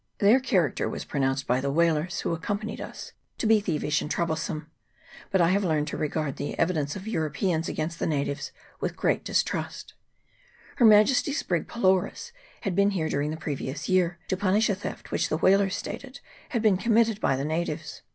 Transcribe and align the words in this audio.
Their 0.17 0.39
character 0.39 0.89
was 0.89 1.05
pronounced 1.05 1.45
by 1.45 1.61
the 1.61 1.69
whalers 1.69 2.21
who 2.21 2.33
accompanied 2.33 2.77
D 2.77 2.81
2 2.85 2.85
36 2.87 2.89
WHALES 2.89 3.13
AND 3.13 3.17
WHALERS. 3.21 3.37
[PART 3.37 3.37
I. 3.37 3.37
us 3.37 3.37
to 3.37 3.47
be 3.47 3.59
thievish 3.61 4.01
and 4.01 4.11
troublesome; 4.11 4.71
but 5.29 5.41
I 5.41 5.49
have 5.49 5.63
learned 5.63 5.87
to 5.89 5.97
regard 5.97 6.35
the 6.37 6.57
evidence 6.57 6.95
of 6.95 7.07
Europeans 7.07 7.69
against 7.69 7.99
the 7.99 8.07
natives 8.07 8.51
with 8.79 8.97
great 8.97 9.23
distrust. 9.23 9.93
Her 10.77 10.85
Majesty's 10.85 11.43
brig 11.43 11.67
Pylorus 11.67 12.31
had 12.61 12.75
been 12.75 12.89
here 12.89 13.09
during 13.09 13.29
the 13.29 13.37
previous 13.37 13.87
year, 13.87 14.17
to 14.27 14.35
punish 14.35 14.71
a 14.71 14.73
theft 14.75 15.11
which 15.11 15.29
the 15.29 15.37
whalers 15.37 15.75
stated 15.75 16.19
had 16.49 16.63
been 16.63 16.77
committed 16.77 17.21
by 17.21 17.35
the 17.35 17.45
natives. 17.45 18.01